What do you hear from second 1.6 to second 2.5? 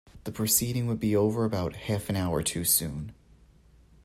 half an hour